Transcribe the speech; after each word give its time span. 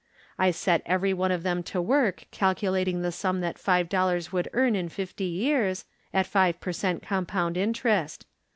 I 0.39 0.49
set 0.49 0.81
every 0.87 1.13
one 1.13 1.31
of 1.31 1.43
them 1.43 1.61
to 1.61 1.79
work 1.79 2.25
calculating 2.31 3.03
the 3.03 3.11
sum 3.11 3.41
that 3.41 3.59
five 3.59 3.87
dollars 3.87 4.31
would 4.31 4.47
earn 4.51 4.75
in 4.75 4.89
fifty 4.89 5.25
years, 5.25 5.85
at 6.11 6.25
five 6.25 6.59
per 6.59 6.71
cent, 6.71 7.03
compound 7.03 7.55
interest. 7.55 8.25